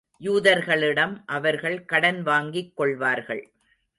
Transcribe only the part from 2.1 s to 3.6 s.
வாங்கிக் கொள்வார்கள்.